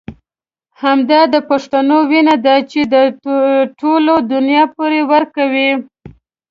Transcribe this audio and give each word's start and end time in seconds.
همدا 0.81 1.21
د 1.33 1.35
پښتنو 1.49 1.97
وينه 2.11 2.35
ده 2.45 2.55
چې 2.71 2.81
د 2.93 2.95
ټولې 3.79 4.15
دنيا 4.31 4.63
پور 4.75 4.91
ورکوي. 5.13 5.71